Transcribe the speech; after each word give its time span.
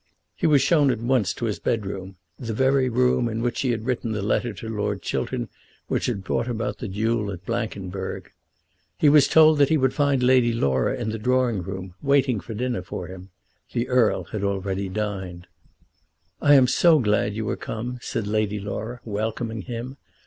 He 0.35 0.47
was 0.47 0.63
shown 0.63 0.89
at 0.89 0.97
once 0.97 1.31
to 1.35 1.45
his 1.45 1.59
bedroom, 1.59 2.15
the 2.39 2.55
very 2.55 2.89
room 2.89 3.29
in 3.29 3.43
which 3.43 3.61
he 3.61 3.69
had 3.69 3.85
written 3.85 4.13
the 4.13 4.23
letter 4.23 4.51
to 4.51 4.67
Lord 4.67 5.03
Chiltern 5.03 5.47
which 5.89 6.07
had 6.07 6.23
brought 6.23 6.47
about 6.47 6.79
the 6.79 6.87
duel 6.87 7.31
at 7.31 7.45
Blankenberg. 7.45 8.31
He 8.97 9.09
was 9.09 9.27
told 9.27 9.59
that 9.59 9.69
he 9.69 9.77
would 9.77 9.93
find 9.93 10.23
Lady 10.23 10.53
Laura 10.53 10.97
in 10.97 11.09
the 11.11 11.19
drawing 11.19 11.61
room 11.61 11.93
waiting 12.01 12.39
for 12.39 12.55
dinner 12.55 12.81
for 12.81 13.05
him. 13.09 13.29
The 13.73 13.87
Earl 13.89 14.23
had 14.23 14.43
already 14.43 14.89
dined. 14.89 15.45
"I 16.41 16.55
am 16.55 16.65
so 16.65 16.97
glad 16.97 17.35
you 17.35 17.47
are 17.49 17.55
come," 17.55 17.99
said 18.01 18.25
Lady 18.25 18.59
Laura, 18.59 19.01
welcoming 19.05 19.61
him. 19.61 19.97